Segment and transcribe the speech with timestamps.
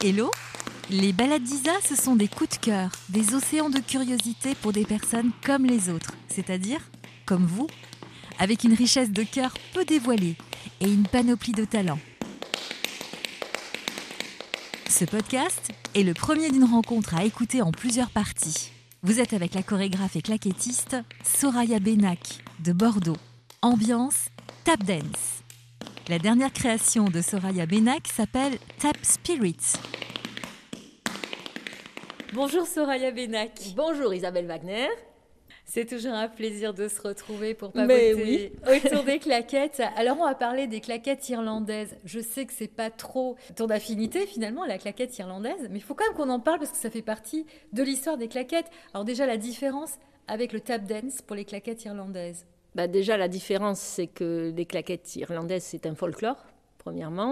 [0.00, 0.30] Hello?
[0.90, 4.84] Les balades d'Isa, ce sont des coups de cœur, des océans de curiosité pour des
[4.84, 6.80] personnes comme les autres, c'est-à-dire
[7.26, 7.66] comme vous,
[8.38, 10.36] avec une richesse de cœur peu dévoilée
[10.80, 11.98] et une panoplie de talents.
[14.88, 18.70] Ce podcast est le premier d'une rencontre à écouter en plusieurs parties.
[19.02, 23.16] Vous êtes avec la chorégraphe et claquettiste Soraya Benak de Bordeaux.
[23.62, 24.28] Ambiance
[24.62, 25.37] tap dance.
[26.08, 29.58] La dernière création de Soraya Benak s'appelle Tap Spirit.
[32.32, 33.50] Bonjour Soraya Benak.
[33.76, 34.88] Bonjour Isabelle Wagner.
[35.66, 38.54] C'est toujours un plaisir de se retrouver pour papoter
[38.86, 39.82] autour des claquettes.
[39.96, 41.94] Alors on va parler des claquettes irlandaises.
[42.06, 45.94] Je sais que c'est pas trop ton affinité finalement la claquette irlandaise, mais il faut
[45.94, 47.44] quand même qu'on en parle parce que ça fait partie
[47.74, 48.70] de l'histoire des claquettes.
[48.94, 52.46] Alors déjà la différence avec le tap dance pour les claquettes irlandaises.
[52.78, 56.36] Bah déjà la différence c'est que les claquettes irlandaises c'est un folklore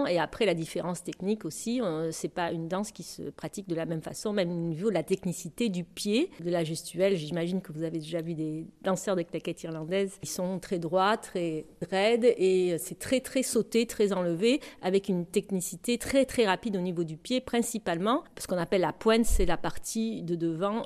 [0.07, 3.85] Et après, la différence technique aussi, c'est pas une danse qui se pratique de la
[3.85, 7.15] même façon, même au niveau de la technicité du pied, de la gestuelle.
[7.15, 10.19] J'imagine que vous avez déjà vu des danseurs de claquettes irlandaises.
[10.21, 15.25] Ils sont très droits, très raides et c'est très très sauté, très enlevé, avec une
[15.25, 18.23] technicité très très rapide au niveau du pied, principalement.
[18.37, 20.83] Ce qu'on appelle la pointe, c'est la partie de devant,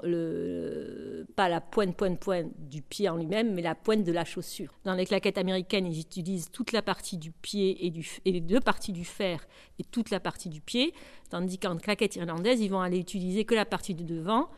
[1.35, 4.73] pas la pointe, pointe, pointe du pied en lui-même, mais la pointe de la chaussure.
[4.85, 8.91] Dans les claquettes américaines, ils utilisent toute la partie du pied et les deux partie
[8.91, 9.45] du fer
[9.79, 10.93] et toute la partie du pied,
[11.29, 14.49] tandis qu'en claquette irlandaise, ils vont aller utiliser que la partie du devant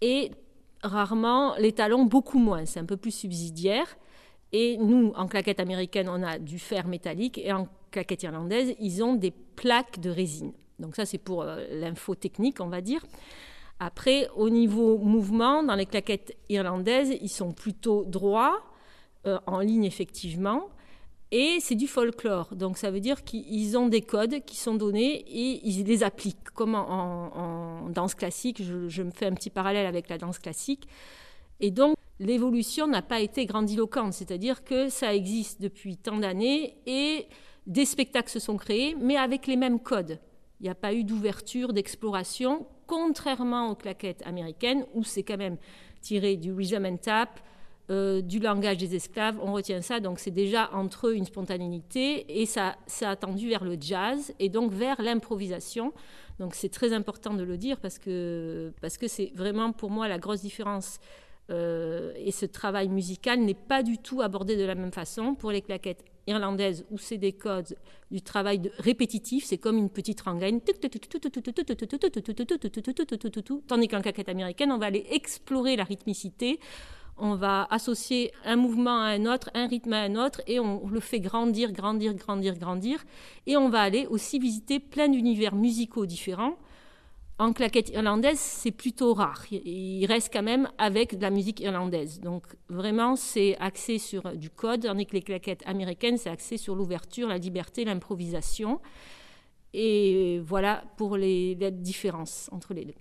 [0.00, 0.30] et
[0.82, 2.64] rarement les talons, beaucoup moins.
[2.64, 3.96] C'est un peu plus subsidiaire.
[4.52, 9.02] Et nous, en claquette américaine, on a du fer métallique et en claquette irlandaise, ils
[9.02, 10.52] ont des plaques de résine.
[10.78, 13.04] Donc ça, c'est pour euh, l'info technique, on va dire.
[13.80, 18.62] Après, au niveau mouvement, dans les claquettes irlandaises, ils sont plutôt droits,
[19.26, 20.68] euh, en ligne effectivement,
[21.30, 22.54] et c'est du folklore.
[22.54, 26.50] Donc ça veut dire qu'ils ont des codes qui sont donnés et ils les appliquent.
[26.54, 30.88] Comme en, danse classique, je, me fais un petit parallèle avec la danse classique.
[31.60, 37.26] Et donc l'évolution n'a pas été grandiloquente, c'est-à-dire que ça existe depuis tant d'années et
[37.66, 40.18] des spectacles se sont créés, mais avec les mêmes codes.
[40.60, 45.58] Il n'y a pas eu d'ouverture, d'exploration, contrairement aux claquettes américaines où c'est quand même
[46.00, 47.40] tiré du rhythm and tap,
[47.90, 52.40] euh, du langage des esclaves, on retient ça, donc c'est déjà entre eux une spontanéité,
[52.40, 55.94] et ça, ça a tendu vers le jazz, et donc vers l'improvisation.
[56.38, 60.06] Donc c'est très important de le dire, parce que parce que c'est vraiment pour moi
[60.06, 61.00] la grosse différence.
[61.50, 65.34] Euh, et ce travail musical n'est pas du tout abordé de la même façon.
[65.34, 67.74] Pour les claquettes irlandaises, où c'est des codes
[68.10, 70.60] du travail répétitif, c'est comme une petite rengaine,
[73.66, 76.60] tandis qu'en claquette américaine, on va aller explorer la rythmicité
[77.18, 80.88] on va associer un mouvement à un autre, un rythme à un autre, et on
[80.88, 83.04] le fait grandir, grandir, grandir, grandir.
[83.46, 86.56] Et on va aller aussi visiter plein d'univers musicaux différents.
[87.40, 89.44] En claquette irlandaise, c'est plutôt rare.
[89.52, 92.20] Il reste quand même avec de la musique irlandaise.
[92.20, 96.74] Donc vraiment, c'est axé sur du code, tandis que les claquettes américaines, c'est axé sur
[96.74, 98.80] l'ouverture, la liberté, l'improvisation.
[99.72, 102.94] Et voilà pour les, les différences entre les deux.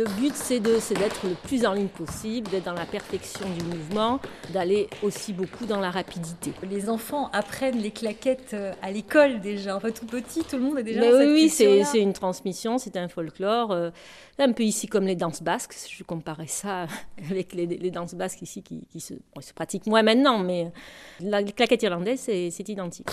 [0.00, 4.18] Le but, c'est d'être le plus en ligne possible, d'être dans la perfection du mouvement,
[4.50, 6.52] d'aller aussi beaucoup dans la rapidité.
[6.70, 9.76] Les enfants apprennent les claquettes euh, à l'école déjà.
[9.76, 12.78] Enfin, tout petit, tout le monde est déjà Mais dans Oui, oui c'est une transmission,
[12.78, 13.72] c'est un folklore.
[13.72, 13.90] Euh,
[14.38, 15.74] un peu ici comme les danses basques.
[15.90, 16.86] Je comparais ça
[17.30, 20.72] avec les, danses basques ici qui, se, se, pratiquent moins maintenant, mais
[21.20, 23.08] la claquette irlandaise, c'est identique.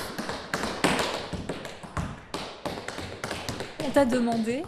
[3.85, 4.63] On t'a demandé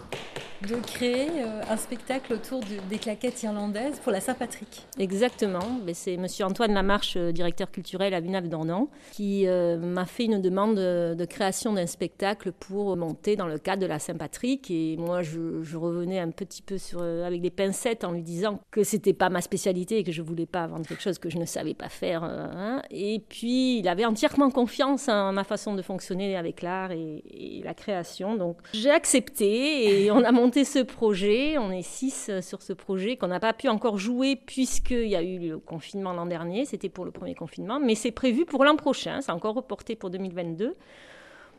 [0.68, 4.86] de créer euh, un spectacle autour des claquettes irlandaises pour la Saint-Patrick.
[4.98, 5.80] Exactement.
[5.94, 6.26] C'est M.
[6.42, 11.74] Antoine Lamarche, euh, directeur culturel à Villeneuve-d'Ornon, qui euh, m'a fait une demande de, création
[11.74, 14.70] d'un spectacle pour monter dans le cadre de la Saint-Patrick.
[14.72, 16.78] Et moi, je, revenais un petit peu
[17.24, 20.46] avec des pincettes en lui disant que c'était pas ma spécialité et que je voulais
[20.46, 22.24] pas vendre quelque chose que je ne savais pas faire.
[22.24, 22.82] Hein.
[22.90, 27.74] Et puis, il avait entièrement confiance en ma façon de fonctionner avec l'art et la
[27.74, 28.36] création.
[28.36, 31.58] Donc, j'ai accepté et on a monté ce projet.
[31.58, 35.16] On est six euh, sur ce projet qu'on n'a pas pu encore jouer puisqu'il y
[35.16, 36.66] a eu le confinement l'an dernier.
[36.66, 39.22] C'était pour le premier confinement, mais c'est prévu pour l'an prochain.
[39.22, 40.76] C'est encore reporté pour 2022.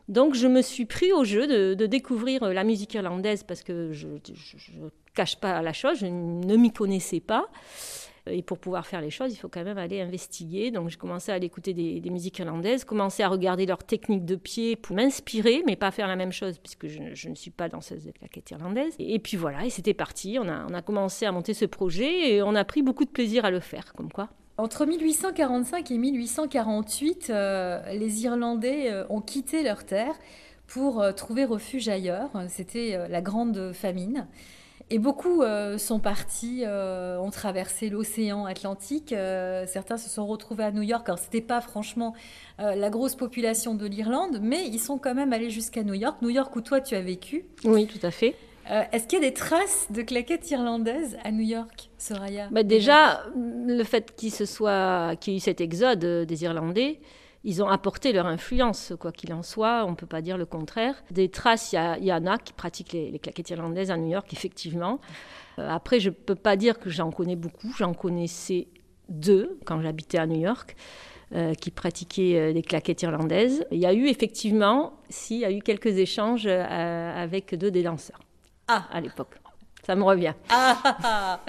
[0.08, 4.08] Donc je me suis pris au jeu de, découvrir la musique irlandaise parce que je
[4.08, 7.46] ne cache pas la chose, je ne m'y connaissais pas.
[8.26, 10.70] Et pour pouvoir faire les choses, il faut quand même aller investiguer.
[10.70, 14.37] Donc j'ai commencé à aller écouter des, musiques irlandaises, commencer à regarder leurs techniques de
[14.37, 18.05] pied pour m'inspirer, mais pas faire la même chose puisque je, ne suis pas danseuse
[18.05, 18.94] de claquette irlandaise.
[18.99, 20.38] Et, puis voilà, et c'était parti.
[20.40, 23.50] On a, commencé à monter ce projet et on a pris beaucoup de plaisir à
[23.50, 24.28] le faire, comme quoi.
[24.56, 30.14] Entre 1845 et 1848, euh, les Irlandais euh, ont quitté leur terre
[30.66, 32.31] pour euh, trouver refuge ailleurs.
[32.49, 34.26] C'était la grande famine.
[34.90, 35.42] Et beaucoup
[35.78, 39.14] sont partis, ont traversé l'océan Atlantique.
[39.66, 41.08] certains se sont retrouvés à New York.
[41.08, 42.12] Alors, ce n'était pas franchement
[42.58, 46.20] la grosse population de l'Irlande, mais ils sont quand même allés jusqu'à New York.
[46.22, 47.44] New York où toi, tu as vécu.
[47.64, 48.34] Oui, tout à fait.
[48.70, 52.48] Euh, est-ce qu'il y a des traces de claquettes irlandaises à New York, Soraya?
[52.52, 57.00] Bah Déjà, le fait qu'il soit, qu'il y ait eu cet exode euh, des Irlandais,
[57.44, 60.46] ils ont apporté leur influence, quoi qu'il en soit, on ne peut pas dire le
[60.46, 61.02] contraire.
[61.10, 65.00] Des traces, il y, en a qui pratiquent les, claquettes irlandaises à New York, effectivement.
[65.58, 68.69] Euh, après, je ne peux pas dire que j'en connais beaucoup, j'en connaissais
[69.08, 70.76] deux quand j'habitais à New York.
[71.60, 73.64] qui pratiquaient des claquettes irlandaises.
[73.70, 77.84] Il y a eu effectivement, si, il y a eu quelques échanges avec deux des
[77.84, 78.19] danseurs.
[78.72, 78.87] Ah.
[78.92, 79.34] à l'époque.
[79.84, 80.34] Ça me revient.
[80.48, 81.40] Ah.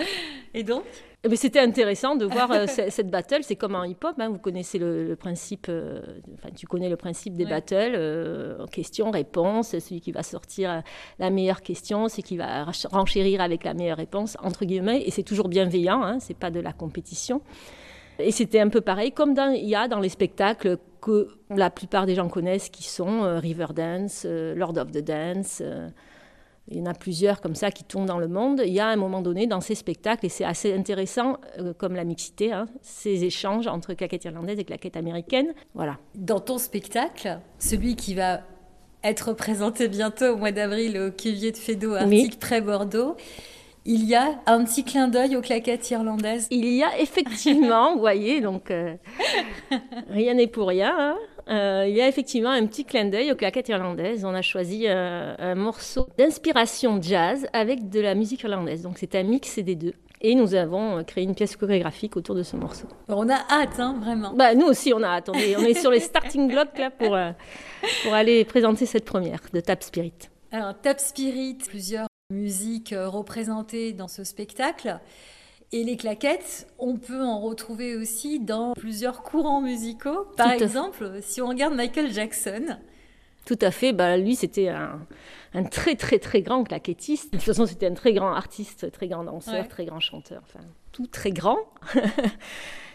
[0.55, 0.83] Et donc?
[1.29, 3.43] Mais c'était intéressant de voir euh, cette battle.
[3.43, 4.29] C'est comme en hip-hop, hein.
[4.29, 6.01] vous connaissez le, principe, euh,
[6.33, 9.77] enfin tu connais le principe des battles, euh, question, réponse.
[9.77, 10.81] Celui qui va sortir
[11.19, 15.03] la meilleure question, c'est qui va renchérir avec la meilleure réponse, entre guillemets.
[15.05, 17.41] Et c'est toujours bienveillant, hein, c'est pas de la compétition.
[18.17, 22.05] Et c'était un peu pareil, comme il y a dans les spectacles que la plupart
[22.05, 25.63] des gens connaissent, qui sont Riverdance, Lord of the Dance.
[26.67, 28.61] Il y en a plusieurs comme ça qui tournent dans le monde.
[28.65, 31.95] Il y a un moment donné dans ces spectacles, et c'est assez intéressant, euh, comme
[31.95, 35.53] la mixité, hein, ces échanges entre claquettes irlandaises et claquettes américaines.
[35.73, 35.97] Voilà.
[36.15, 38.41] Dans ton spectacle, celui qui va
[39.03, 43.15] être présenté bientôt au mois d'avril au Cuvier de Fédot, Arctique près Bordeaux,
[43.83, 46.47] il y a un petit clin d'œil aux claquettes irlandaises.
[46.51, 48.95] Il y a effectivement, vous voyez, donc euh,
[50.09, 50.93] rien n'est pour rien.
[50.97, 51.17] Hein.
[51.47, 54.25] Euh, il y a effectivement un petit clin d'œil aux claquettes irlandaises.
[54.25, 58.81] On a choisi euh, un morceau d'inspiration jazz avec de la musique irlandaise.
[58.81, 59.93] Donc c'est un mix des deux.
[60.23, 62.87] Et nous avons créé une pièce chorégraphique autour de ce morceau.
[63.07, 64.33] On a hâte, hein, vraiment.
[64.33, 65.29] Bah, nous aussi, on a hâte.
[65.29, 67.17] On est, sur les starting blocks là, pour,
[68.03, 70.13] pour aller présenter cette première de Tap Spirit.
[70.51, 74.99] Alors, Tap Spirit, plusieurs musique euh, représentée dans ce spectacle.
[75.73, 80.25] Et les claquettes, on peut en retrouver aussi dans plusieurs courants musicaux.
[80.35, 82.77] Par exemple, si on regarde Michael Jackson.
[83.45, 83.93] Tout à fait.
[83.93, 87.31] Bah, lui, c'était un, très, très, très grand claquettiste.
[87.31, 90.41] De toute façon, c'était un très grand artiste, très grand danseur, très grand chanteur.
[90.45, 91.59] Enfin, tout très grand.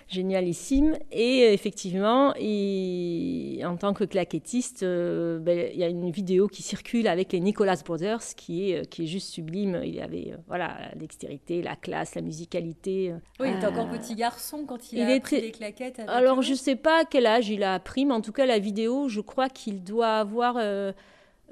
[0.09, 0.97] génialissime.
[1.11, 6.63] Et euh, effectivement, en tant que claquettiste, euh, ben, il y a une vidéo qui
[6.63, 9.81] circule avec les Nicolas Brothers qui est, euh, qui est juste sublime.
[9.85, 13.15] Il avait voilà, la dextérité, la classe, la musicalité.
[13.41, 16.01] Oui, il était encore petit garçon quand il, a appris les claquettes.
[16.07, 18.59] Alors, je ne sais pas quel âge il a appris, mais en tout cas, la
[18.59, 20.57] vidéo, je crois qu'il doit avoir...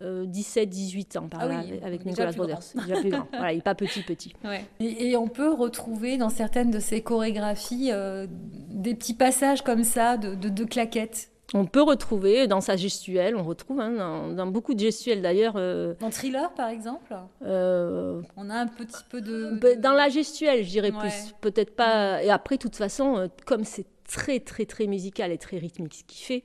[0.02, 2.60] 17-18 ans par ah là, avec Nicolas Brothers.
[2.74, 3.28] Déjà plus grand.
[3.32, 4.34] Voilà, il n'est pas petit petit.
[4.80, 10.16] Et, on peut retrouver dans certaines de ses chorégraphies euh, des petits passages comme ça
[10.16, 11.30] de, de, claquettes.
[11.52, 15.54] On peut retrouver dans sa gestuelle, on retrouve hein, dans, beaucoup de gestuelles d'ailleurs.
[15.56, 19.58] Euh, dans Thriller par exemple euh, On a un petit peu de.
[19.60, 21.34] Bah, dans la gestuelle, je dirais plus.
[21.40, 22.22] Peut-être pas.
[22.22, 26.04] Et après, de toute façon, comme c'est très très très musical et très rythmique ce
[26.04, 26.44] qu'il fait,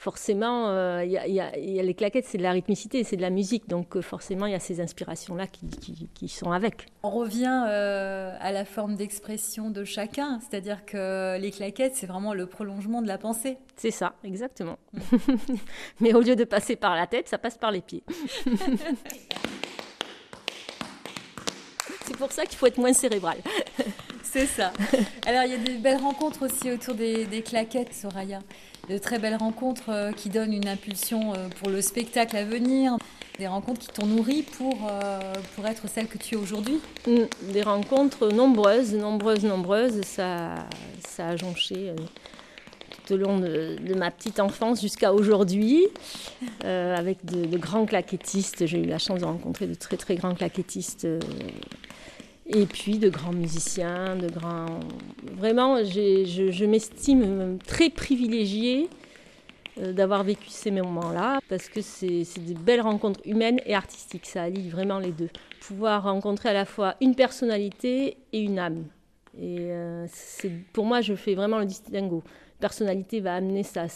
[0.00, 3.68] forcément, euh, y a, les claquettes, c'est de la rythmicité, c'est de la musique.
[3.68, 6.86] Donc euh, forcément, il y a ces inspirations-là qui, sont avec.
[7.02, 12.32] On revient euh, à la forme d'expression de chacun, c'est-à-dire que les claquettes, c'est vraiment
[12.32, 13.58] le prolongement de la pensée.
[13.76, 14.78] C'est ça, exactement.
[14.94, 15.00] Mm.
[16.00, 18.02] Mais au lieu de passer par la tête, ça passe par les pieds.
[22.06, 23.36] c'est pour ça qu'il faut être moins cérébral.
[24.32, 24.72] c'est ça.
[25.26, 28.40] Alors, il y a des belles rencontres aussi autour des, claquettes, Soraya
[28.88, 32.96] de très belles rencontres euh, qui donnent une impulsion euh, pour le spectacle à venir,
[33.38, 37.52] des rencontres qui t'ont nourri pour, euh, pour être celle que tu es aujourd'hui mm,
[37.52, 40.00] Des rencontres nombreuses, nombreuses, nombreuses.
[40.02, 40.54] Ça,
[41.06, 41.92] ça a jonché
[43.06, 45.86] tout au long de, ma petite enfance jusqu'à aujourd'hui,
[46.62, 48.66] avec de, grands claquettistes.
[48.66, 51.06] J'ai eu la chance de rencontrer de très très grands claquettistes
[52.52, 54.80] et puis de grands musiciens, de grands...
[55.36, 58.88] Vraiment, je, m'estime très privilégiée
[59.78, 64.42] euh, d'avoir vécu ces moments-là, parce que c'est des belles rencontres humaines et artistiques, ça
[64.42, 65.28] allie vraiment les deux.
[65.60, 68.84] Pouvoir rencontrer à la fois une personnalité et une âme.
[69.38, 70.06] Et euh,
[70.72, 72.24] pour moi, je fais vraiment le distinguo.
[72.58, 73.86] Personnalité va amener sa,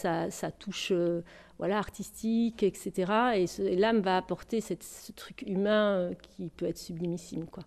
[0.60, 1.22] touche euh,
[1.58, 3.12] voilà, artistique, etc.
[3.34, 7.46] Et, l'âme va apporter ce truc humain qui peut être sublimissime.
[7.46, 7.64] Quoi.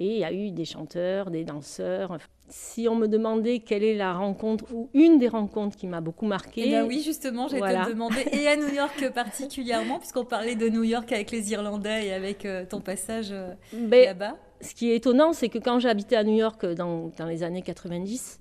[0.00, 2.16] Et il y a eu des chanteurs, des danseurs.
[2.48, 6.24] Si on me demandait quelle est la rencontre ou une des rencontres qui m'a beaucoup
[6.24, 6.62] marqué.
[6.64, 7.84] Eh ben oui, justement, j'ai voilà.
[7.84, 12.06] te demander, et à New York particulièrement, puisqu'on parlait de New York avec les Irlandais
[12.06, 14.38] et avec euh, ton passage euh, ben, là-bas.
[14.62, 17.62] Ce qui est étonnant, c'est que quand j'habitais à New York dans, dans les années
[17.62, 18.40] 90,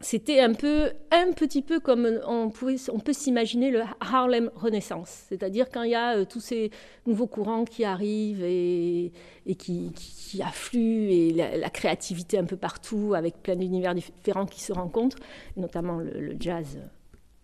[0.00, 5.82] c'était un peu, un petit peu comme on, peut s'imaginer le Harlem Renaissance, c'est-à-dire quand
[5.82, 6.70] il y a euh, tous ces
[7.06, 9.12] nouveaux courants qui arrivent et,
[9.58, 9.92] qui,
[10.40, 15.18] affluent, et la, créativité un peu partout, avec plein d'univers différents qui se rencontrent,
[15.56, 16.78] notamment le, jazz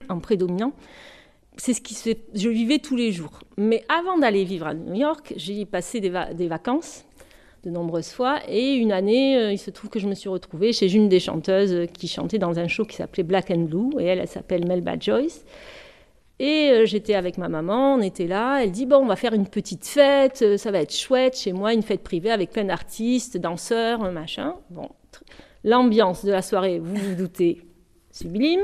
[0.09, 0.75] en prédominant.
[1.57, 1.97] C'est ce qui
[2.35, 3.41] je vivais tous les jours.
[3.57, 7.05] Mais avant d'aller vivre à New York, j'ai passé des vacances
[7.64, 8.40] de nombreuses fois.
[8.49, 11.21] Et une année, euh, il se trouve que je me suis retrouvée chez une des
[11.21, 13.90] chanteuses qui chantait dans un show qui s'appelait Black and Blue.
[14.00, 15.44] Et elle, elle s'appelle Melba Joyce.
[16.40, 18.62] Et euh, j'étais avec ma maman, on était là.
[18.62, 21.52] Elle dit Bon, on va faire une petite fête, euh, ça va être chouette chez
[21.52, 24.56] moi, une fête privée avec plein d'artistes, danseurs, machin.
[24.71, 24.88] Bon,
[25.62, 27.62] l'ambiance de la soirée, vous vous doutez,
[28.11, 28.62] sublime.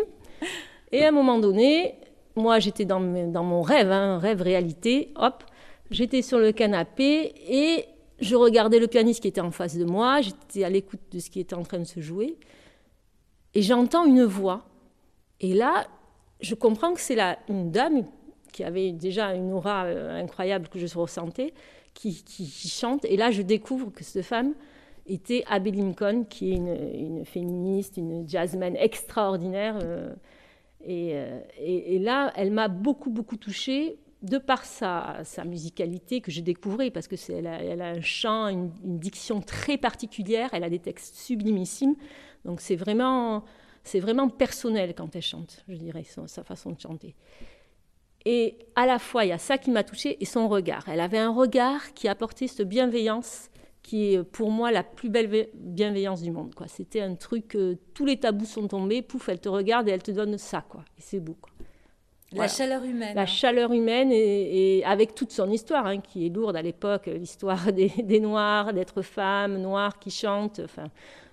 [0.91, 1.95] Et à un moment donné,
[2.35, 5.45] moi j'étais dans, dans, mon rêve, un hein, rêve réalité, hop,
[5.93, 7.85] j'étais sur le canapé et
[8.21, 11.31] je regardais le pianiste qui était en face de moi, j'étais à l'écoute de ce
[11.31, 12.37] qui était en train de se jouer,
[13.55, 14.67] et j'entends une voix.
[15.41, 15.87] Et là,
[16.41, 18.05] je comprends que c'est une dame
[18.53, 21.55] qui avait déjà une aura euh, incroyable que je ressentais,
[21.95, 22.25] qui,
[22.69, 23.05] chante.
[23.05, 24.55] Et là, je découvre que cette femme
[25.07, 29.79] était Abby Lincoln, qui est une, féministe, une jazzman extraordinaire.
[29.83, 30.15] Euh,
[30.89, 36.43] euh, et, et, là, elle m'a beaucoup, beaucoup touchée de par sa, musicalité que j'ai
[36.43, 40.79] découvrais, parce que a, elle a, un chant, une, diction très particulière, elle a des
[40.79, 41.97] textes sublimissimes,
[42.45, 43.45] donc c'est vraiment,
[43.83, 47.15] c'est vraiment personnel quand elle chante, je dirais, sa façon de chanter.
[48.27, 50.89] Et à la fois, il y a ça qui m'a touchée et son regard.
[50.89, 53.49] Elle avait un regard qui apportait cette bienveillance
[53.83, 56.55] qui est pour moi la plus belle bienveillance du monde.
[56.55, 56.69] Quoi.
[56.69, 57.57] C'était un truc,
[57.95, 60.63] tous les tabous sont tombés, pouf, elle te regarde et elle te donne ça.
[60.69, 60.85] Quoi.
[60.99, 61.39] Et c'est beau.
[62.33, 63.15] La chaleur humaine.
[63.15, 63.27] La hein.
[63.27, 68.21] chaleur humaine et, avec toute son histoire, hein, qui est lourde à l'époque, l'histoire des,
[68.21, 70.89] Noirs, d'être femme, noire qui chante, enfin,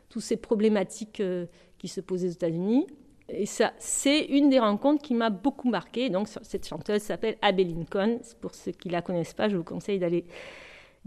[0.10, 1.46] toutes ces problématiques euh,
[1.78, 2.88] qui se posent aux États-Unis.
[3.30, 6.10] Et ça, c'est une des rencontres qui m'a beaucoup marqué.
[6.10, 8.20] Donc, cette chanteuse s'appelle Abby Lincoln.
[8.40, 10.24] Pour ceux qui la connaissent pas, je vous conseille d'aller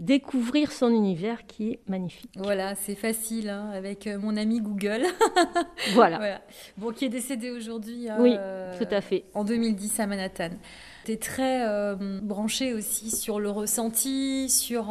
[0.01, 2.31] découvrir son univers qui est magnifique.
[2.35, 5.03] Voilà, c'est facile hein, avec euh, mon ami Google.
[5.93, 6.41] voilà.
[6.77, 8.07] Bon, qui est décédé aujourd'hui.
[8.19, 9.25] oui, euh, tout à fait.
[9.35, 10.49] En 2010 à Manhattan.
[11.05, 14.87] Tu es très euh, branché aussi sur le ressenti, sur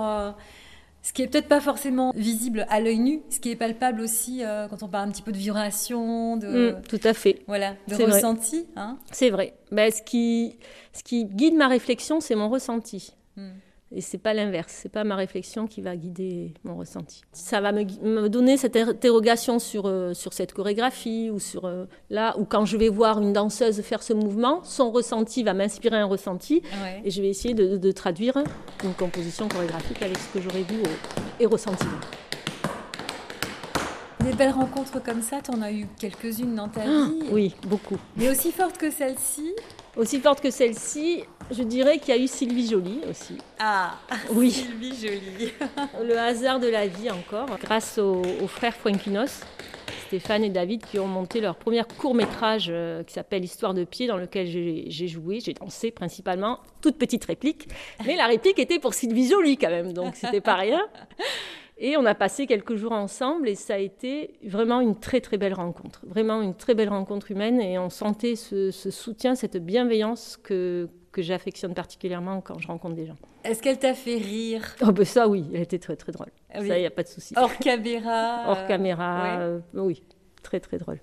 [1.02, 4.42] ce qui est peut-être pas forcément visible à l'œil nu, ce qui est palpable aussi
[4.70, 6.70] quand on parle un petit peu de vibration, de.
[6.70, 7.42] Mm, tout à fait.
[7.48, 8.66] Voilà, de ressenti.
[8.76, 8.96] Hein.
[9.10, 9.54] c'est vrai.
[9.72, 10.56] Ben, ce, qui,
[10.92, 13.14] ce qui guide ma réflexion, c'est mon ressenti.
[13.36, 13.50] Mm.
[13.92, 17.22] Et c'est pas l'inverse, c'est pas ma réflexion qui va guider mon ressenti.
[17.32, 22.36] Ça va me, donner cette interrogation sur, euh, sur cette chorégraphie ou sur euh, là,
[22.38, 26.04] ou quand je vais voir une danseuse faire ce mouvement, son ressenti va m'inspirer un
[26.04, 26.62] ressenti
[27.04, 28.36] et je vais essayer de, traduire
[28.84, 30.82] une composition chorégraphique avec ce que j'aurais vu
[31.40, 31.86] et ressenti.
[34.24, 37.54] Des belles rencontres comme ça, tu en as eu quelques-unes dans ta ah, vie Oui,
[37.66, 37.96] beaucoup.
[38.16, 39.54] Mais aussi forte que celle-ci
[39.96, 43.38] Aussi forte que celle-ci, je dirais qu'il y a eu Sylvie Joly aussi.
[43.58, 43.94] Ah,
[44.32, 44.50] oui.
[44.50, 45.52] Sylvie Joly.
[46.06, 49.40] le hasard de la vie encore, grâce aux, frères Fuenquinos,
[50.08, 54.06] Stéphane et David, qui ont monté leur premier court-métrage euh, qui s'appelle Histoire de pied,
[54.06, 57.68] dans lequel j'ai joué, j'ai dansé principalement, toute petite réplique.
[58.04, 60.80] Mais la réplique était pour Sylvie Joly quand même, donc c'était pas rien.
[61.82, 65.38] Et on a passé quelques jours ensemble et ça a été vraiment une très très
[65.38, 66.02] belle rencontre.
[66.06, 71.22] Vraiment une très belle rencontre humaine et on sentait ce, soutien, cette bienveillance que, que
[71.22, 73.16] j'affectionne particulièrement quand je rencontre des gens.
[73.44, 74.76] Est-ce qu'elle t'a fait rire?
[74.82, 76.28] Oh ben Ça oui, elle était très très drôle.
[76.52, 77.32] Ah ça, il n'y a pas de souci.
[77.38, 80.02] Hors caméra Hors caméra, euh, oui,
[80.42, 81.00] très très drôle.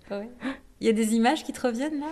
[0.80, 2.06] Il y a des images qui te reviennent là?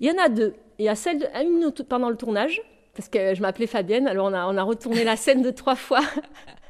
[0.00, 0.54] Il y en a deux.
[0.80, 2.60] Il y a celle de, une pendant le tournage,
[2.96, 5.76] parce que je m'appelais Fabienne, alors on a, on a retourné la scène de trois
[5.76, 6.00] fois.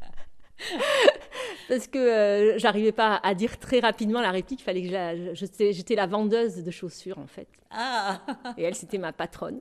[1.69, 5.35] Parce que euh, j'arrivais pas à dire très rapidement la réplique, il fallait que
[5.73, 7.49] j'étais la vendeuse de chaussures en fait.
[7.71, 8.21] Ah.
[8.57, 9.61] Et elle c'était ma patronne.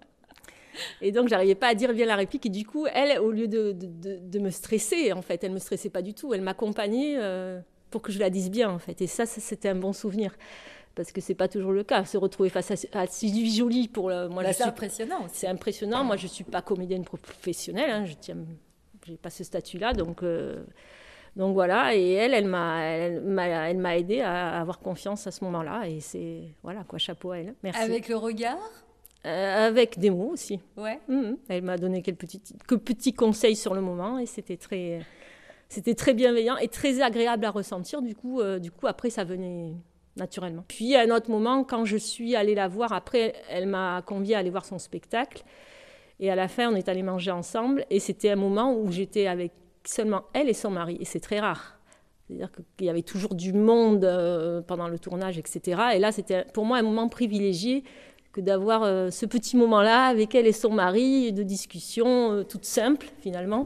[1.02, 3.48] Et donc j'arrivais pas à dire bien la réplique et du coup elle au lieu
[3.48, 7.60] de, de, me stresser en fait, elle me stressait pas du tout, elle m'accompagnait euh,
[7.90, 9.02] pour que je la dise bien en fait.
[9.02, 10.36] Et ça, c'était un bon souvenir
[10.96, 12.06] parce que c'est pas toujours le cas.
[12.06, 15.28] Se retrouver face à, Sylvie Jolie pour le, moi, bah, c'est impressionnant.
[15.32, 16.04] C'est impressionnant.
[16.04, 17.90] Moi, je suis pas comédienne professionnelle.
[17.90, 18.06] Hein.
[18.06, 18.38] Je tiens
[19.06, 20.24] j'ai pas ce statut-là, donc.
[20.24, 20.64] Euh,
[21.36, 23.22] donc voilà, et elle, elle m'a, elle
[23.78, 27.56] m'a, aidé à avoir confiance à ce moment-là, et c'est voilà quoi, chapeau à elle.
[27.62, 27.82] Merci.
[27.82, 28.58] Avec le regard?
[29.26, 30.62] Euh, avec des mots aussi.
[30.78, 30.98] Ouais.
[31.10, 31.34] Mmh.
[31.50, 35.02] Elle m'a donné quelques petits, quelques petits conseils sur le moment, et c'était très,
[35.68, 38.02] C'était très bienveillant et très agréable à ressentir.
[38.02, 39.74] Du coup, euh, du coup, après, ça venait
[40.16, 40.64] naturellement.
[40.68, 44.36] Puis à un autre moment, quand je suis allée la voir, après, elle m'a conviée
[44.36, 45.44] à aller voir son spectacle.
[46.20, 47.86] Et à la fin, on est allé manger ensemble.
[47.90, 49.52] Et c'était un moment où j'étais avec
[49.86, 50.98] seulement elle et son mari.
[51.00, 51.80] Et c'est très rare.
[52.28, 55.82] C'est-à-dire qu'il y avait toujours du monde euh, pendant le tournage, etc.
[55.94, 57.84] Et là, c'était pour moi un moment privilégié
[58.32, 62.66] que d'avoir euh, ce petit moment-là avec elle et son mari, de discussion euh, toute
[62.66, 63.66] simple finalement,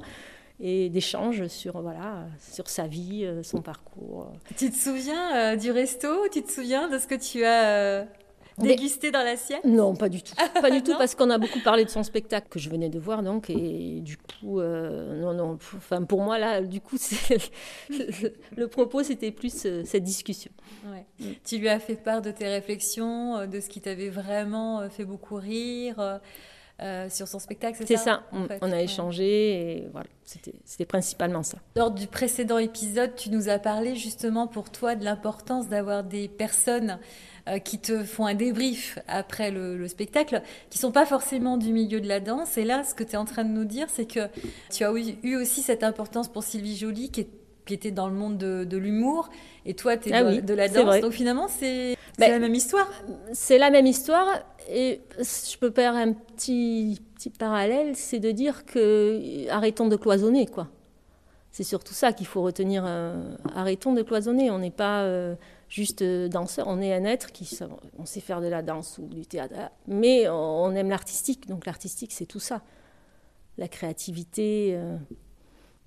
[0.59, 4.33] et d'échanges sur, voilà, sur sa vie, son parcours.
[4.57, 6.27] Tu te souviens du resto?
[6.33, 8.05] Tu te souviens de ce que tu as
[8.67, 9.63] Déguster dans l'assiette?
[9.63, 10.33] Non, pas du tout.
[10.61, 12.99] Pas du tout, parce qu'on a beaucoup parlé de son spectacle que je venais de
[12.99, 16.97] voir, donc, et du coup, euh, non, non, enfin, pour moi, là, du coup,
[17.89, 20.51] le, propos, c'était plus euh, cette discussion.
[20.83, 21.25] Mm.
[21.45, 25.05] Tu lui as fait part de tes réflexions, euh, de ce qui t'avait vraiment fait
[25.05, 26.19] beaucoup rire
[27.09, 30.07] sur son spectacle, c'est ça C'est ça, on, a échangé, et voilà,
[30.63, 31.57] c'était principalement ça.
[31.75, 36.29] Lors du précédent épisode, tu nous as parlé justement pour toi de l'importance d'avoir des
[36.29, 36.99] personnes
[37.57, 42.07] qui te font un débrief après le, spectacle, qui sont pas forcément du milieu de
[42.07, 42.57] la danse.
[42.57, 44.27] Et là, ce que tu es en train de nous dire, c'est que
[44.71, 44.91] tu as
[45.23, 47.27] eu aussi cette importance pour Sylvie Joly, qui,
[47.71, 49.29] était dans le monde de, l'humour,
[49.65, 51.01] et toi, tu es ah de, la danse.
[51.01, 52.91] Donc finalement, c'est ben, la même histoire.
[53.31, 54.27] C'est la même histoire,
[54.69, 60.47] et je peux faire un petit, petit parallèle, c'est de dire que arrêtons de cloisonner,
[60.47, 60.67] quoi.
[61.51, 62.83] C'est surtout ça qu'il faut retenir.
[62.85, 64.51] Euh, arrêtons de cloisonner.
[64.51, 65.35] On n'est pas euh,
[65.69, 66.67] juste euh, danseur.
[66.67, 69.53] On est un être qui sait faire de la danse ou du théâtre,
[69.87, 71.47] mais on aime l'artistique.
[71.47, 72.61] Donc l'artistique, c'est tout ça,
[73.57, 74.71] la créativité.
[74.73, 74.97] Euh.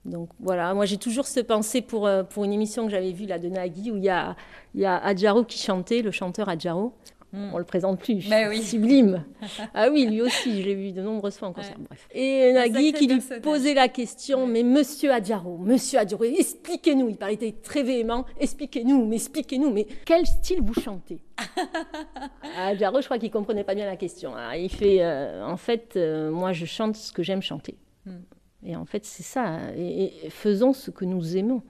[0.04, 3.26] donc voilà, moi j'ai toujours ce pensée pour, euh, pour une émission que j'avais vue
[3.26, 4.36] là de Nagui où il y a,
[4.74, 6.94] il y a Adjaro qui chantait, le chanteur Adjaro.
[7.34, 8.28] On le présente plus.
[8.28, 8.62] Mais oui.
[8.62, 9.24] Sublime.
[9.74, 11.78] ah oui, lui aussi, je l'ai vu de nombreuses fois en concert.
[11.78, 12.06] Bref.
[12.12, 17.08] Et Nagui qui lui posait la question, mais Monsieur Adjaro, Monsieur Adjaro, expliquez-nous.
[17.08, 18.26] Il parlait très véhément.
[18.38, 21.22] Expliquez-nous, mais expliquez-nous, mais quel style vous chantez?
[22.58, 24.36] Adjaro, je crois qu'il comprenait pas bien la question.
[24.36, 24.54] Hein.
[24.54, 27.78] il fait, euh, en fait, euh, moi, je chante ce que j'aime chanter.
[28.04, 28.20] Hmm.
[28.64, 29.58] Et en fait, c'est ça.
[29.76, 31.62] Et, faisons ce que nous aimons.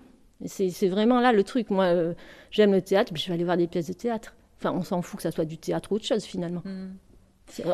[0.45, 1.71] C'est vraiment là le truc.
[1.71, 2.15] Moi, euh,
[2.51, 4.35] j'aime le théâtre, je vais aller voir des pièces de théâtre.
[4.63, 6.63] Enfin, on s'en fout que ça soit du théâtre ou autre chose finalement.
[6.65, 6.93] Hmm.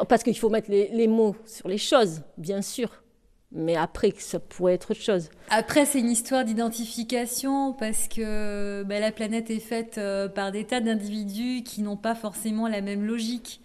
[0.09, 3.03] Parce qu'il faut mettre les, mots sur les choses, bien sûr.
[3.53, 5.31] Mais après, ça pourrait être autre chose.
[5.49, 10.65] Après, c'est une histoire d'identification parce que ben, la planète est faite euh, par des
[10.65, 13.61] tas d'individus qui n'ont pas forcément la même logique.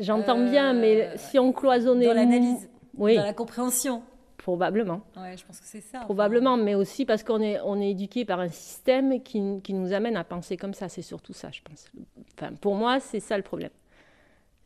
[0.00, 2.06] J'entends bien, mais euh, si on cloisonnait.
[2.06, 3.16] Dans l'analyse, oui.
[3.16, 4.02] dans la compréhension.
[4.48, 5.02] Probablement.
[5.14, 6.00] Ouais, je pense que c'est ça.
[6.00, 9.92] Probablement, mais aussi parce qu'on est, on est éduqué par un système qui, qui nous
[9.92, 10.88] amène à penser comme ça.
[10.88, 11.92] C'est surtout ça, je pense.
[12.34, 13.68] Enfin, pour moi, c'est ça le problème.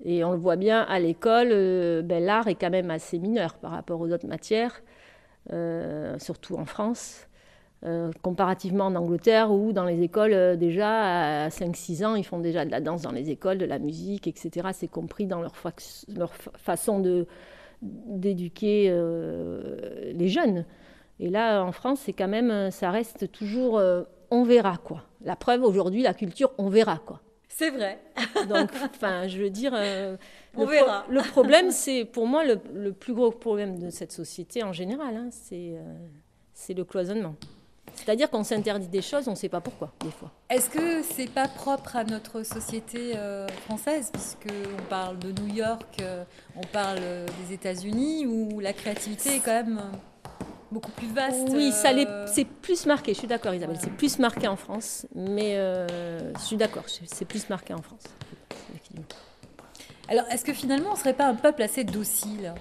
[0.04, 3.54] Et on le voit bien à l'école, euh, ben, l'art est quand même assez mineur
[3.54, 4.82] par rapport aux autres matières,
[5.52, 7.26] euh, surtout en France.
[7.84, 12.64] Euh, comparativement en Angleterre où dans les écoles déjà à 5-6 ans ils font déjà
[12.64, 14.68] de la danse dans les écoles, de la musique, etc.
[14.72, 15.52] C'est compris dans leur,
[16.06, 17.26] leur façon de,
[17.82, 20.64] d'éduquer euh, les jeunes.
[21.20, 25.02] Et là, en France, c'est quand même, ça reste toujours, euh, on verra quoi.
[25.24, 27.20] La preuve aujourd'hui, la culture, on verra quoi.
[27.48, 28.00] C'est vrai.
[28.48, 30.16] Donc, enfin, je veux dire, euh,
[30.56, 31.04] on le, verra.
[31.08, 35.28] le problème, c'est pour moi le, plus gros problème de cette société en général, hein,
[35.32, 37.34] c'est le cloisonnement.
[37.94, 40.30] C'est-à-dire qu'on s'interdit des choses, on ne sait pas pourquoi, des fois.
[40.50, 45.98] Est-ce que c'est pas propre à notre société euh, française, puisqu'on parle de New York,
[46.00, 46.24] euh,
[46.56, 49.80] on parle euh, des États-Unis, où la créativité est quand même
[50.70, 51.90] beaucoup plus vaste Oui, ça
[52.26, 56.56] c'est plus marqué, je suis d'accord Isabelle, c'est plus marqué en France, mais je suis
[56.56, 58.04] d'accord, c'est plus marqué en France.
[60.08, 62.52] Alors, est-ce que finalement, on ne serait pas un peuple assez docile?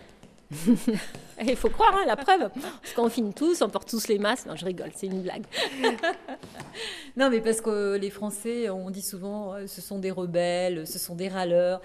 [1.48, 2.50] Il faut croire, hein, la preuve.
[2.82, 4.46] Parce qu'on filme tous, on porte tous les masques.
[4.46, 5.44] Non, je rigole, c'est une blague.
[7.18, 11.00] non, mais parce que les Français, on dit souvent, euh, ce sont des rebelles, ce
[11.00, 11.82] sont des râleurs.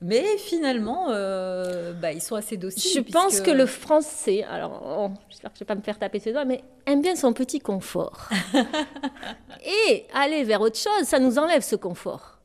[0.00, 3.04] Mais finalement, euh, bah, ils sont assez dociles.
[3.04, 5.98] Je pense que le Français, alors oh, j'espère que je ne vais pas me faire
[5.98, 8.28] taper ses doigts, mais aime bien son petit confort.
[9.88, 12.37] Et aller vers autre chose, ça nous enlève ce confort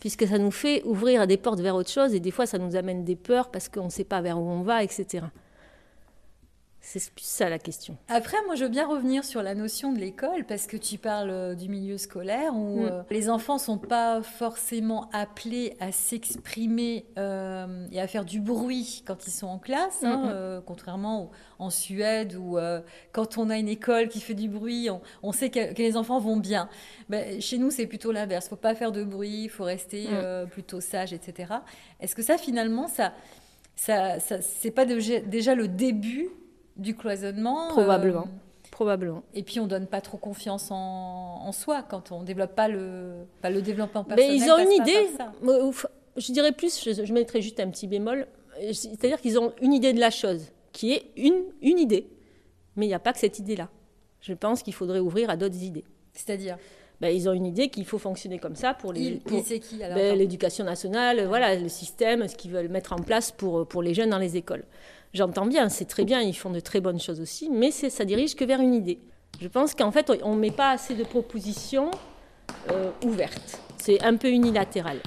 [0.00, 2.76] puisque ça nous fait ouvrir des portes vers autre chose et des fois ça nous
[2.76, 5.24] amène des peurs parce qu'on ne sait pas vers où on va, etc.
[6.88, 7.96] C'est plus ça la question.
[8.06, 11.30] Après, moi, je veux bien revenir sur la notion de l'école parce que tu parles
[11.30, 12.84] euh, du milieu scolaire où mm.
[12.84, 19.02] euh, les enfants sont pas forcément appelés à s'exprimer euh, et à faire du bruit
[19.04, 20.62] quand ils sont en classe, hein, mm, mm.
[20.64, 22.56] contrairement en Suède où
[23.10, 24.88] quand on a une école qui fait du bruit,
[25.24, 26.68] on, sait que, les enfants vont bien.
[27.08, 28.46] Ben, chez nous, c'est plutôt l'inverse.
[28.46, 30.06] Il faut pas faire de bruit, il faut rester
[30.52, 31.54] plutôt sage, etc.
[31.98, 33.12] Est-ce que ça, finalement, ça,
[33.74, 36.30] ça, ça c'est pas déjà le début
[36.76, 37.68] du cloisonnement.
[37.68, 38.28] Probablement.
[38.70, 39.22] Probablement.
[39.34, 43.62] Et puis on donne pas trop confiance en, soi quand on développe pas le, le
[43.62, 44.30] développement personnel.
[44.30, 45.08] Mais ils ont une idée.
[46.16, 48.26] Je dirais plus, je, je mettrais juste un petit bémol.
[48.72, 52.08] C'est-à-dire qu'ils ont une idée de la chose, qui est une, une idée.
[52.74, 53.68] Mais il n'y a pas que cette idée-là.
[54.20, 55.84] Je pense qu'il faudrait ouvrir à d'autres idées.
[56.12, 56.58] C'est-à-dire
[57.00, 59.20] ben, ils ont une idée qu'il faut fonctionner comme ça pour les.
[59.44, 63.32] c'est qui alors ben, L'éducation nationale, voilà, le système, ce qu'ils veulent mettre en place
[63.32, 64.64] pour, pour les jeunes dans les écoles.
[65.16, 68.36] J'entends bien, c'est très bien, ils font de très bonnes choses aussi, mais ça dirige
[68.36, 68.98] que vers une idée.
[69.40, 71.90] Je pense qu'en fait, on ne met pas assez de propositions
[72.70, 73.58] euh, ouvertes.
[73.78, 74.98] C'est un peu unilatéral.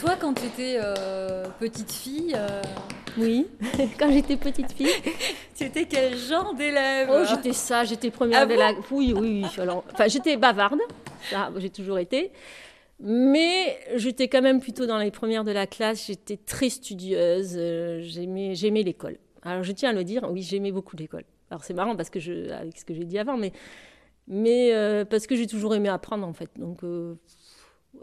[0.00, 2.62] Toi, quand tu étais euh, petite fille euh,
[3.18, 3.46] Oui,
[3.98, 4.88] quand j'étais petite fille.
[5.54, 7.10] tu étais quel genre d'élève?
[7.12, 8.72] Oh, j'étais ça, j'étais première ah de la.
[8.90, 9.66] Oui, oui, oui.
[9.92, 10.80] enfin, j'étais bavarde,
[11.30, 12.32] ça, j'ai toujours été.
[12.98, 16.06] Mais j'étais quand même plutôt dans les premières de la classe.
[16.06, 17.54] J'étais très studieuse.
[17.56, 19.18] Euh, j'aimais, j'aimais l'école.
[19.42, 21.24] Alors, je tiens à le dire, oui, j'aimais beaucoup l'école.
[21.50, 23.52] Alors, c'est marrant parce que je, avec ce que j'ai dit avant, mais,
[24.28, 26.50] mais parce que j'ai toujours aimé apprendre, en fait.
[26.56, 26.80] Donc,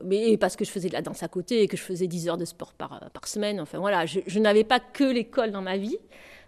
[0.03, 2.29] mais parce que je faisais de la danse à côté et que je faisais 10
[2.29, 3.59] heures de sport par, par semaine.
[3.59, 5.97] Enfin voilà, je, n'avais pas que l'école dans ma vie.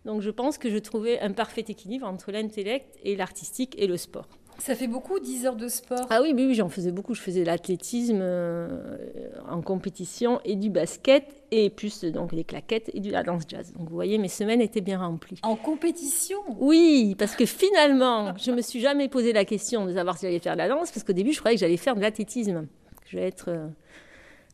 [0.06, 3.98] Donc je pense que je trouvais un parfait équilibre entre l'intellect et l'artistique et le
[3.98, 4.28] sport.
[4.60, 6.06] Ça fait beaucoup, 10 heures de sport?
[6.10, 7.14] Ah oui, oui, j'en faisais beaucoup.
[7.14, 12.92] Je faisais de l'athlétisme euh, en compétition et du basket et plus donc les claquettes
[12.94, 13.72] et de la danse jazz.
[13.72, 15.40] Donc vous voyez, mes semaines étaient bien remplies.
[15.44, 16.40] En compétition?
[16.60, 20.40] Oui, parce que finalement, je me suis jamais posé la question de savoir si j'allais
[20.40, 22.68] faire de la danse, parce qu'au début, je croyais que j'allais faire de l'athlétisme
[23.10, 23.68] je vais être euh,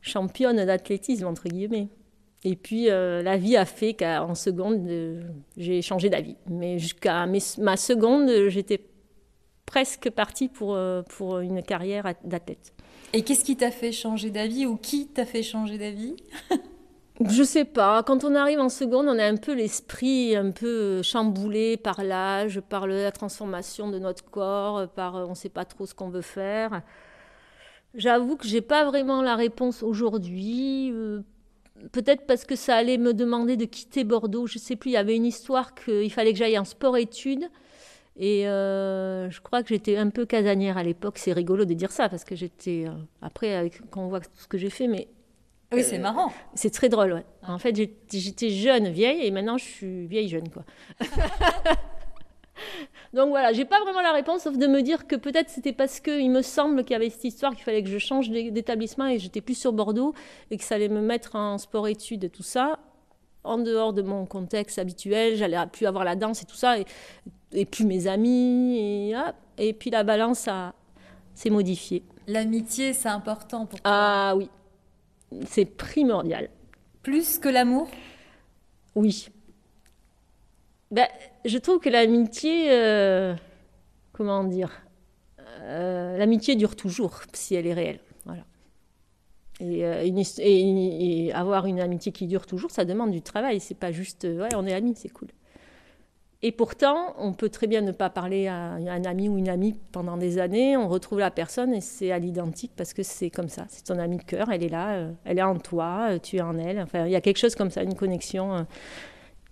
[0.02, 1.90] championne d'athlétisme, entre guillemets.
[2.44, 5.24] Et puis, euh, la vie a fait qu'en seconde, euh,
[5.58, 6.38] j'ai changé d'avis.
[6.48, 8.82] Mais jusqu'à ma seconde, j'étais
[9.66, 10.78] presque partie pour,
[11.10, 12.74] pour une carrière d'athlète.
[13.14, 16.16] Et qu'est-ce qui t'a fait changer d'avis ou qui t'a fait changer d'avis?
[17.28, 18.04] Je sais pas.
[18.04, 22.60] Quand on arrive en seconde, on a un peu l'esprit un peu chamboulé par l'âge,
[22.60, 26.22] par la transformation de notre corps, par on ne sait pas trop ce qu'on veut
[26.22, 26.84] faire.
[27.96, 30.92] J'avoue que j'ai pas vraiment la réponse aujourd'hui.
[30.92, 31.22] Euh,
[31.92, 34.48] peut-être parce que ça allait me demander de quitter Bordeaux.
[34.48, 34.92] Je sais plus.
[34.92, 37.50] Il y avait une histoire qu'il fallait que j'aille en sport-études.
[38.18, 41.18] Et euh, je crois que j'étais un peu casanière à l'époque.
[41.18, 42.86] C'est rigolo de dire ça parce que j'étais.
[42.88, 45.08] Euh, après, avec, quand on voit tout ce que j'ai fait, mais.
[45.74, 46.32] Oui, c'est marrant.
[46.54, 47.26] C'est très drôle, ouais.
[47.46, 50.64] En fait, j'étais jeune, vieille, et maintenant je suis vieille jeune, quoi.
[53.14, 56.00] Donc voilà, j'ai pas vraiment la réponse, sauf de me dire que peut-être c'était parce
[56.00, 59.20] qu'il me semble qu'il y avait cette histoire qu'il fallait que je change d'établissement et
[59.20, 60.14] j'étais plus sur Bordeaux
[60.52, 62.80] et que ça allait me mettre en sport-études et tout ça,
[63.44, 67.66] en dehors de mon contexte habituel, j'allais plus avoir la danse et tout ça, et,
[67.66, 69.16] plus mes amis, et,
[69.58, 70.50] et puis la balance
[71.36, 72.04] s'est modifiée.
[72.28, 73.92] L'amitié, c'est important pour toi?
[73.92, 74.50] Ah oui,
[75.46, 76.50] c'est primordial.
[77.04, 77.88] Plus que l'amour?
[78.96, 79.28] Oui.
[80.96, 81.08] Ben,
[81.44, 83.36] je trouve que l'amitié, euh,
[84.14, 84.72] comment dire,
[85.64, 88.00] euh, l'amitié dure toujours si elle est réelle.
[88.24, 88.46] Voilà.
[89.60, 93.60] Et, euh, et, avoir une amitié qui dure toujours, ça demande du travail.
[93.60, 95.28] C'est pas juste, ouais, on est amis, c'est cool.
[96.42, 99.76] Et pourtant, on peut très bien ne pas parler à un ami ou une amie
[99.92, 100.78] pendant des années.
[100.78, 103.66] On retrouve la personne et c'est à l'identique parce que c'est comme ça.
[103.68, 106.58] C'est ton ami de cœur, elle est là, elle est en toi, tu es en
[106.58, 106.80] elle.
[106.80, 108.66] Enfin, il y a quelque chose comme ça, une connexion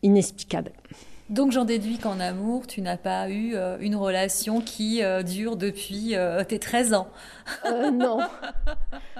[0.03, 0.71] inexplicable.
[1.29, 5.55] Donc j'en déduis qu'en amour, tu n'as pas eu euh, une relation qui euh, dure
[5.55, 7.07] depuis euh, tes 13 ans.
[7.93, 8.19] non.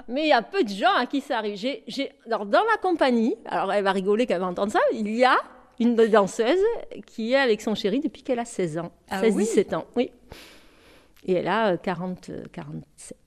[0.08, 1.60] Mais il y a peu de gens à qui ça arrive.
[2.28, 5.38] dans la compagnie, alors elle va rigoler quand elle va entendre ça, il y a
[5.80, 6.64] une danseuse
[7.08, 8.92] qui est avec son chéri depuis qu'elle a 16 ans.
[9.10, 10.12] 16-17 ah ans, oui.
[11.26, 13.18] Et elle a 40, 47.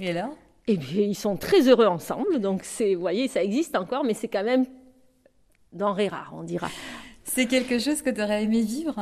[0.00, 0.30] Et là?
[0.66, 2.40] Et bien, ils sont très heureux ensemble.
[2.40, 4.66] Donc, c'est, vous voyez, ça existe encore, mais c'est quand même
[5.72, 6.68] denrée rare, on dira.
[7.38, 8.96] C'est quelque chose que tu aurais aimé vivre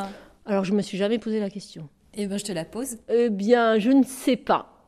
[0.45, 1.89] Alors, je me suis jamais posé la question.
[2.13, 2.99] Eh bien, je te la pose.
[3.09, 4.79] Eh bien, je ne sais pas.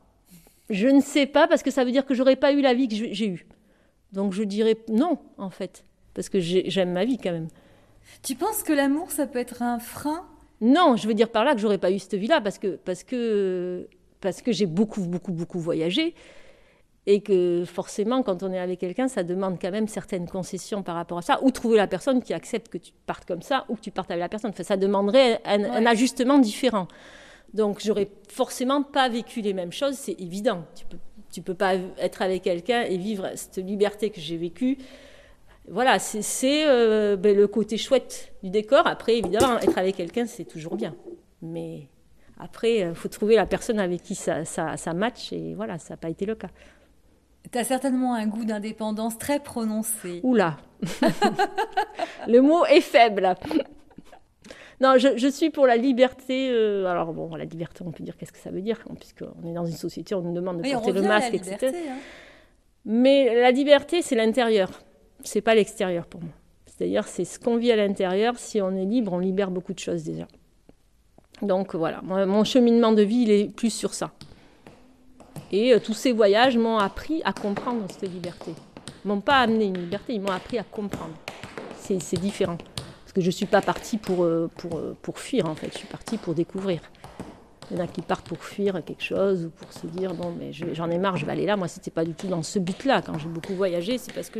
[0.69, 2.87] Je ne sais pas parce que ça veut dire que j'aurais pas eu la vie
[2.87, 3.47] que j'ai eue.
[4.13, 5.83] Donc, je dirais non, en fait.
[6.13, 7.47] Parce que j'aime ma vie quand même.
[8.21, 10.27] Tu penses que l'amour, ça peut être un frein?
[10.61, 13.03] Non, je veux dire par là que j'aurais pas eu cette vie-là parce que, parce
[13.03, 13.87] que,
[14.21, 16.13] parce que j'ai beaucoup, beaucoup, beaucoup voyagé
[17.11, 20.93] et que forcément, quand on est avec quelqu'un, ça demande quand même certaines concessions par
[20.93, 23.75] rapport à ça, ou trouver la personne qui accepte que tu partes comme ça, ou
[23.75, 24.51] que tu partes avec la personne.
[24.51, 26.87] Enfin, ça demanderait un, ajustement différent.
[27.55, 30.65] Donc, j'aurais forcément pas vécu les mêmes choses, c'est évident.
[30.75, 30.97] Tu peux,
[31.31, 34.77] tu peux pas être avec quelqu'un et vivre cette liberté que j'ai vécue.
[35.67, 38.85] Voilà, c'est euh, ben, le côté chouette du décor.
[38.85, 40.95] Après, évidemment, être avec quelqu'un, c'est toujours bien.
[41.41, 41.87] Mais
[42.37, 45.95] Après, il faut trouver la personne avec qui ça, ça, ça match, et voilà, ça
[45.95, 46.49] n'a pas été le cas.
[47.51, 50.19] Tu as certainement un goût d'indépendance très prononcé.
[50.23, 50.57] Oula
[52.27, 53.35] Le mot est faible.
[54.81, 56.49] Non, je, suis pour la liberté.
[56.51, 59.53] Euh, alors bon, la liberté, on peut dire qu'est-ce que ça veut dire, puisqu'on est
[59.53, 61.75] dans une société, on nous demande de porter le masque, etc.
[61.89, 61.97] Hein.
[62.85, 64.69] Mais la liberté, c'est l'intérieur,
[65.23, 66.31] c'est pas l'extérieur pour moi.
[66.65, 68.37] C'est-à-dire, c'est ce qu'on vit à l'intérieur.
[68.37, 70.27] Si on est libre, on libère beaucoup de choses déjà.
[71.41, 74.11] Donc voilà, mon cheminement de vie, il est plus sur ça.
[75.51, 78.53] Et euh, tous ces voyages m'ont appris à comprendre cette liberté.
[79.03, 81.13] Ils m'ont pas amené une liberté, ils m'ont appris à comprendre.
[81.81, 82.57] C'est différent.
[83.03, 85.71] Parce que je ne suis pas partie pour, euh, pour, euh, pour fuir, en fait.
[85.73, 86.81] Je suis partie pour découvrir.
[87.71, 90.33] Il y en a qui partent pour fuir quelque chose ou pour se dire bon,
[90.37, 91.55] mais j'en ai marre, je vais aller là.
[91.55, 93.01] Moi, c'était pas du tout dans ce but-là.
[93.01, 94.39] Quand j'ai beaucoup voyagé, c'est parce que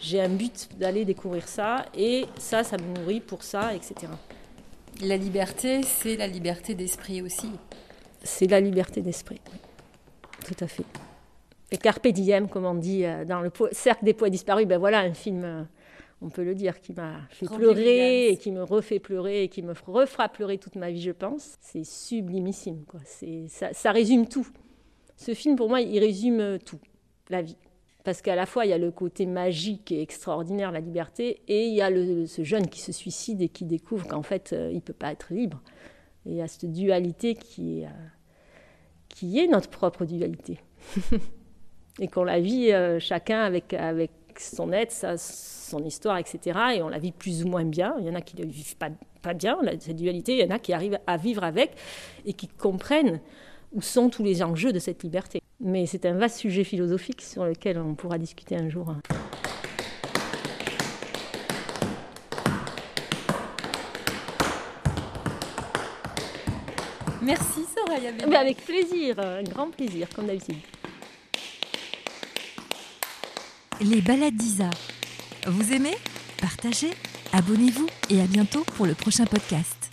[0.00, 3.94] j'ai un but d'aller découvrir ça et ça, ça me nourrit pour ça, etc.
[5.02, 7.50] La liberté, c'est la liberté d'esprit aussi.
[8.22, 9.40] C'est la liberté d'esprit,
[10.44, 10.84] tout à fait.
[11.70, 15.00] Et Carpe diem, comme on dit euh, dans le cercle des poids disparus, ben voilà
[15.00, 15.62] un film, euh,
[16.22, 19.62] on peut le dire, qui m'a fait pleurer et qui me refait pleurer et qui
[19.62, 21.56] me refera pleurer toute ma vie, je pense.
[21.60, 23.00] C'est sublimissime, quoi.
[23.48, 24.46] Ça, ça résume tout.
[25.16, 26.80] Ce film, pour moi, il résume tout,
[27.30, 27.56] la vie.
[28.04, 31.66] Parce qu'à la fois, il y a le côté magique et extraordinaire, la liberté, et
[31.66, 31.88] il y a
[32.26, 35.10] ce jeune qui se suicide et qui découvre qu'en fait, euh, il ne peut pas
[35.10, 35.62] être libre.
[36.26, 37.90] Et il y a cette dualité qui est, euh,
[39.14, 40.58] qui est notre propre dualité.
[42.00, 46.58] et qu'on la vit euh, chacun avec, avec son être, son histoire, etc.
[46.76, 47.94] Et on la vit plus ou moins bien.
[48.00, 48.90] Il y en a qui ne vivent pas,
[49.22, 50.34] pas bien, cette dualité.
[50.34, 51.70] Il y en a qui arrivent à vivre avec
[52.26, 53.20] et qui comprennent
[53.72, 55.40] où sont tous les enjeux de cette liberté.
[55.60, 58.94] Mais c'est un vaste sujet philosophique sur lequel on pourra discuter un jour.
[67.22, 68.38] Merci Soraya.
[68.38, 70.56] avec plaisir, un grand plaisir, comme d'habitude.
[73.80, 74.70] Les balades d'Isa.
[75.46, 75.96] Vous aimez?
[76.40, 76.90] Partagez,
[77.32, 79.83] abonnez-vous et à bientôt pour le prochain podcast.